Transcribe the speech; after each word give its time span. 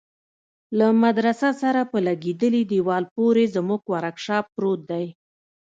له 0.77 0.87
مدرسه 1.03 1.49
سره 1.61 1.81
په 1.91 1.97
لگېدلي 2.07 2.61
دېوال 2.71 3.03
پورې 3.15 3.43
زموږ 3.55 3.81
ورکشاپ 3.93 4.45
پروت 4.55 4.81
دى. 4.91 5.05